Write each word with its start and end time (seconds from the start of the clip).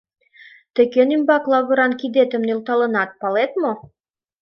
Тый 0.73 0.85
кӧн 0.93 1.09
ӱмбак 1.15 1.43
лавыран 1.51 1.93
кидетым 1.99 2.41
нӧлталынат, 2.47 3.09
палет 3.21 3.51
мо? 3.61 3.71